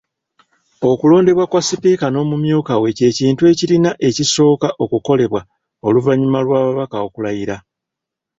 [0.89, 5.41] Okulondebwa kwa Sipiika n'omumyuka we kye kintu ekirina ekisooka okukolebwa
[5.87, 7.55] oluvannyuma lw'ababaka okulayira